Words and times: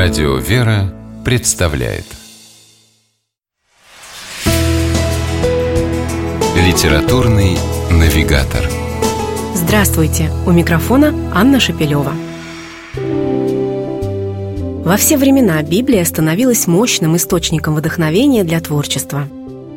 Радио 0.00 0.36
«Вера» 0.36 0.94
представляет 1.24 2.04
Литературный 6.54 7.58
навигатор 7.90 8.70
Здравствуйте! 9.56 10.30
У 10.46 10.52
микрофона 10.52 11.12
Анна 11.34 11.58
Шапилева. 11.58 12.12
Во 14.84 14.96
все 14.96 15.16
времена 15.16 15.60
Библия 15.64 16.04
становилась 16.04 16.68
мощным 16.68 17.16
источником 17.16 17.74
вдохновения 17.74 18.44
для 18.44 18.60
творчества. 18.60 19.26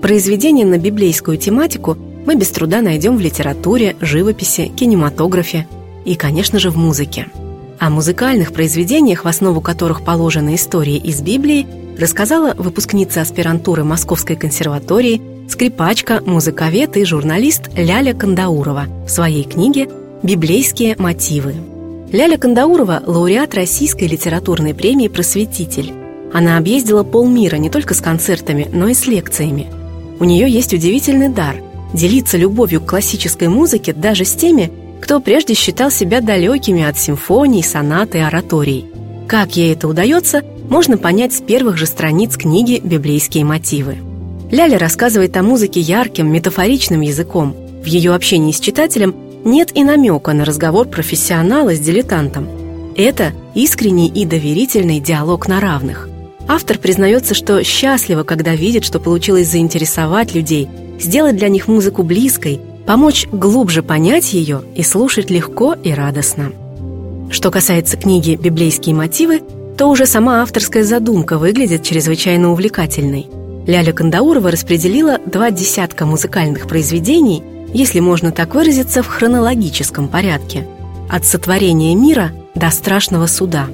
Произведения 0.04 0.66
на 0.66 0.78
библейскую 0.78 1.38
тематику 1.38 1.98
мы 2.28 2.36
без 2.36 2.52
труда 2.52 2.84
найдем 2.84 3.18
в 3.18 3.22
литературе, 3.22 3.96
живописи, 4.02 4.68
кинематографе 4.68 5.68
и, 6.06 6.14
конечно 6.14 6.60
же, 6.60 6.70
в 6.70 6.78
музыке– 6.78 7.26
о 7.82 7.90
музыкальных 7.90 8.54
произведениях, 8.54 9.26
в 9.26 9.28
основу 9.28 9.60
которых 9.60 10.04
положены 10.04 10.54
истории 10.54 10.98
из 10.98 11.20
Библии, 11.22 11.66
рассказала 11.98 12.54
выпускница 12.54 13.22
аспирантуры 13.22 13.84
Московской 13.84 14.36
консерватории, 14.36 15.20
скрипачка, 15.50 16.22
музыковед 16.24 16.96
и 16.98 17.04
журналист 17.04 17.72
Ляля 17.76 18.14
Кандаурова 18.14 18.86
в 19.08 19.10
своей 19.10 19.44
книге 19.46 19.90
«Библейские 20.22 20.96
мотивы». 21.00 21.56
Ляля 22.12 22.38
Кандаурова– 22.38 23.02
лауреат 23.08 23.56
Российской 23.56 24.04
литературной 24.04 24.76
премии 24.76 25.08
«Просветитель». 25.08 25.92
Она 26.32 26.60
объездила 26.60 27.02
полмира 27.02 27.56
не 27.56 27.72
только 27.72 27.96
с 27.96 28.00
концертами, 28.00 28.70
но 28.72 28.90
и 28.90 28.94
с 28.94 29.08
лекциями. 29.08 29.66
У 30.20 30.24
нее 30.24 30.48
есть 30.48 30.76
удивительный 30.76 31.30
дар– 31.30 31.56
делиться 31.96 32.38
любовью 32.38 32.80
к 32.80 32.86
классической 32.86 33.48
музыке 33.48 33.92
даже 33.92 34.24
с 34.24 34.36
теми, 34.36 34.72
кто 35.02 35.20
прежде 35.20 35.56
считал 35.56 35.92
себя 35.92 36.22
далекими 36.22 36.84
от 36.84 36.98
симфоний, 36.98 37.64
сонат 37.64 38.16
и 38.16 38.20
ораторий. 38.20 38.86
Как 39.28 39.58
ей 39.58 39.74
это 39.74 39.88
удается, 39.88 40.44
можно 40.70 40.98
понять 40.98 41.34
с 41.34 41.42
первых 41.42 41.78
же 41.78 41.86
страниц 41.86 42.38
книги 42.38 42.80
«Библейские 42.82 43.44
мотивы». 43.44 43.98
Ляля 44.52 44.78
рассказывает 44.78 45.36
о 45.38 45.44
музыке 45.44 45.80
ярким, 45.80 46.32
метафоричным 46.32 47.02
языком. 47.02 47.56
В 47.82 47.86
ее 47.86 48.14
общении 48.14 48.52
с 48.52 48.60
читателем 48.60 49.16
нет 49.44 49.72
и 49.74 49.84
намека 49.84 50.34
на 50.34 50.46
разговор 50.46 50.88
профессионала 50.88 51.74
с 51.74 51.80
дилетантом. 51.80 52.48
Это 52.96 53.32
искренний 53.56 54.08
и 54.08 54.26
доверительный 54.26 55.00
диалог 55.00 55.48
на 55.48 55.60
равных. 55.60 56.10
Автор 56.48 56.78
признается, 56.78 57.34
что 57.34 57.64
счастлива, 57.64 58.24
когда 58.24 58.54
видит, 58.56 58.84
что 58.84 59.00
получилось 59.00 59.48
заинтересовать 59.48 60.36
людей, 60.36 60.68
сделать 61.00 61.38
для 61.38 61.48
них 61.48 61.68
музыку 61.68 62.04
близкой, 62.04 62.60
помочь 62.92 63.26
глубже 63.32 63.84
понять 63.84 64.34
ее 64.34 64.64
и 64.76 64.84
слушать 64.84 65.30
легко 65.30 65.76
и 65.82 65.94
радостно. 65.94 66.52
Что 67.30 67.50
касается 67.50 67.96
книги 67.96 68.36
«Библейские 68.36 68.94
мотивы», 68.94 69.42
то 69.78 69.88
уже 69.88 70.06
сама 70.06 70.42
авторская 70.42 70.84
задумка 70.84 71.38
выглядит 71.38 71.84
чрезвычайно 71.84 72.52
увлекательной. 72.52 73.28
Ляля 73.66 73.94
Кандаурова 73.94 74.52
распределила 74.52 75.20
два 75.26 75.52
десятка 75.52 76.06
музыкальных 76.06 76.68
произведений, 76.68 77.42
если 77.74 78.02
можно 78.02 78.34
так 78.34 78.56
выразиться, 78.56 79.04
в 79.04 79.08
хронологическом 79.08 80.10
порядке, 80.10 80.68
от 81.10 81.24
сотворения 81.24 81.96
мира 81.96 82.34
до 82.56 82.70
страшного 82.72 83.28
суда. 83.28 83.68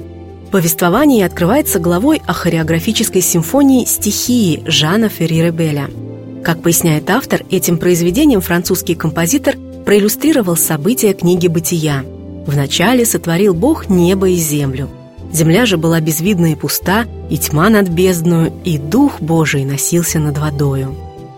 Повествование 0.52 1.26
открывается 1.26 1.80
главой 1.80 2.22
о 2.24 2.32
хореографической 2.34 3.22
симфонии 3.22 3.84
«Стихии» 3.84 4.62
Жана 4.64 5.08
Ферри 5.08 5.50
Беля– 5.50 5.90
как 6.48 6.62
поясняет 6.62 7.10
автор, 7.10 7.42
этим 7.50 7.76
произведением 7.76 8.40
французский 8.40 8.94
композитор 8.94 9.56
проиллюстрировал 9.84 10.56
события 10.56 11.12
книги 11.12 11.46
«Бытия». 11.46 12.06
Вначале 12.46 13.04
сотворил 13.04 13.52
Бог 13.52 13.90
небо 13.90 14.30
и 14.30 14.36
землю. 14.36 14.88
Земля 15.30 15.66
же 15.66 15.76
была 15.76 16.00
безвидна 16.00 16.52
и 16.52 16.54
пуста, 16.54 17.04
и 17.28 17.36
тьма 17.36 17.68
над 17.68 17.90
бездною, 17.90 18.50
и 18.64 18.78
Дух 18.78 19.20
Божий 19.20 19.66
носился 19.66 20.20
над 20.20 20.38
водою. 20.38 20.94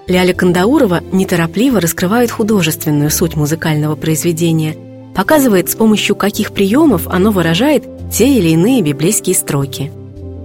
Ляля 0.06 0.32
Кандаурова 0.32 1.02
неторопливо 1.10 1.80
раскрывает 1.80 2.30
художественную 2.30 3.10
суть 3.10 3.34
музыкального 3.34 3.96
произведения, 3.96 4.76
показывает, 5.16 5.68
с 5.70 5.74
помощью 5.74 6.14
каких 6.14 6.52
приемов 6.52 7.08
оно 7.08 7.32
выражает 7.32 7.82
те 8.12 8.32
или 8.32 8.50
иные 8.50 8.80
библейские 8.80 9.34
строки. 9.34 9.90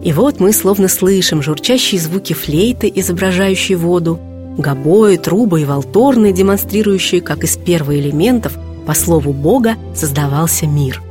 И 0.04 0.12
вот 0.12 0.40
мы 0.40 0.52
словно 0.54 0.88
слышим 0.88 1.44
журчащие 1.44 2.02
звуки 2.02 2.34
флейты, 2.34 2.92
изображающие 2.96 3.78
воду, 3.78 4.20
гобои, 4.58 5.18
трубы 5.18 5.62
и 5.62 5.66
волторны, 5.66 6.32
демонстрирующие, 6.32 7.22
как 7.22 7.44
из 7.44 7.58
первоэлементов, 7.58 8.54
по 8.86 8.94
слову 8.94 9.34
Бога, 9.34 9.76
создавался 9.94 10.68
мир. 10.68 11.02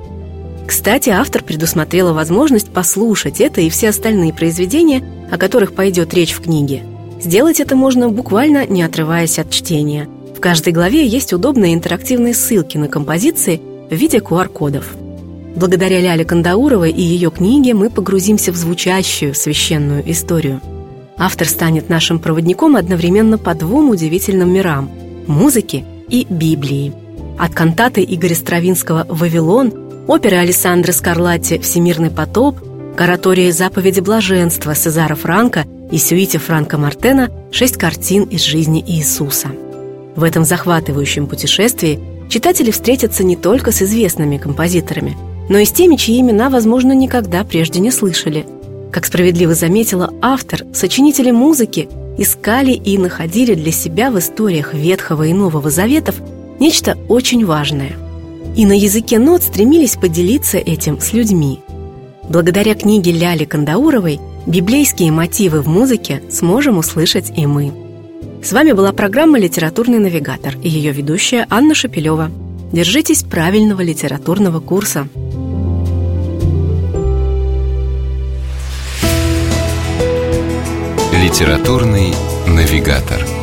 Кстати, 0.67 1.11
автор 1.11 1.43
предусмотрела 1.43 2.13
возможность 2.13 2.71
послушать 2.71 3.41
это 3.41 3.61
и 3.61 3.69
все 3.69 3.91
остальные 3.91 4.33
произведения, 4.33 5.03
о 5.31 5.37
которых 5.37 5.75
пойдет 5.75 6.15
речь 6.15 6.33
в 6.33 6.41
книге. 6.41 6.83
Сделать 7.21 7.61
это 7.61 7.77
можно 7.77 8.09
буквально 8.09 8.67
не 8.67 8.83
отрываясь 8.83 9.39
от 9.39 9.51
чтения. 9.51 10.09
В 10.37 10.41
каждой 10.41 10.73
главе 10.73 11.07
есть 11.07 11.33
удобные 11.33 11.75
интерактивные 11.75 12.35
ссылки 12.35 12.77
на 12.79 12.89
композиции 12.89 13.61
в 13.91 13.95
виде 13.95 14.19
QR-кодов. 14.19 14.95
Благодаря 15.57 16.01
Ляле 16.01 16.25
Кандауровой 16.25 16.91
и 16.91 17.01
ее 17.01 17.31
книге 17.31 17.75
мы 17.75 17.89
погрузимся 17.89 18.51
в 18.51 18.57
звучащую 18.57 19.35
священную 19.35 20.11
историю– 20.11 20.61
Автор 21.17 21.49
станет 21.49 21.89
нашим 21.89 22.19
проводником 22.19 22.77
одновременно 22.77 23.39
по 23.39 23.55
двум 23.55 23.91
удивительным 23.91 24.53
мирам– 24.53 24.91
музыке 25.27 25.85
и 26.09 26.27
Библии. 26.29 26.93
От 27.39 27.55
кантаты 27.55 28.05
Игоря 28.05 28.35
Стравинского 28.35 29.07
«Вавилон», 29.09 29.73
оперы 30.09 30.37
Александра 30.37 30.93
Скарлатти 30.93 31.59
«Всемирный 31.59 32.11
потоп», 32.11 32.59
к 32.97 33.01
оратории 33.01 33.51
«Заповеди 33.51 34.01
блаженства» 34.01 34.75
Сезара 34.75 35.15
Франка 35.15 35.67
и 35.91 35.99
сюите 35.99 36.39
Франка 36.39 36.79
Мартена 36.79 37.31
«Шесть 37.53 37.77
картин 37.77 38.25
из 38.25 38.43
жизни 38.43 38.85
Иисуса». 38.87 39.49
В 40.17 40.25
этом 40.25 40.45
захватывающем 40.45 41.27
путешествии 41.27 42.01
читатели 42.29 42.71
встретятся 42.71 43.25
не 43.25 43.37
только 43.37 43.71
с 43.71 43.83
известными 43.83 44.39
композиторами, 44.39 45.17
но 45.49 45.59
и 45.59 45.65
с 45.65 45.73
теми, 45.73 45.97
чьи 45.97 46.21
имена, 46.21 46.51
возможно, 46.51 46.93
никогда 46.93 47.45
прежде 47.45 47.79
не 47.79 47.93
слышали– 47.93 48.47
как 48.95 49.07
справедливо 49.07 49.55
заметила 49.55 50.15
автор, 50.23 50.63
сочинители 50.73 51.33
музыки 51.33 51.89
искали 52.17 52.71
и 52.71 52.97
находили 52.97 53.55
для 53.55 53.73
себя 53.73 54.09
в 54.09 54.21
историях 54.21 54.73
Ветхого 54.73 55.25
и 55.25 55.33
Нового 55.33 55.69
Заветов 55.69 56.15
нечто 56.61 56.97
очень 57.09 57.45
важное. 57.45 57.97
И 58.57 58.65
на 58.65 58.79
языке 58.79 59.19
нот 59.19 59.43
стремились 59.43 59.97
поделиться 59.97 60.59
этим 60.59 61.01
с 61.01 61.13
людьми. 61.13 61.59
Благодаря 62.29 62.77
книге 62.77 63.11
Ляли 63.11 63.45
Кандауровой 63.45 64.21
библейские 64.47 65.11
мотивы 65.11 65.61
в 65.61 65.67
музыке 65.67 66.23
сможем 66.31 66.79
услышать 66.79 67.37
и 67.37 67.47
мы. 67.47 67.73
С 68.45 68.53
вами 68.53 68.71
была 68.71 68.93
программа 68.93 69.41
«Литературный 69.41 69.99
навигатор» 69.99 70.55
и 70.63 70.69
ее 70.69 70.93
ведущая 70.93 71.49
Анна 71.51 71.75
Шапилева. 71.75 72.31
Держитесь 72.71 73.25
правильного 73.25 73.81
литературного 73.81 74.61
курса. 74.61 75.09
Литературный 81.25 82.13
навигатор. 82.47 83.34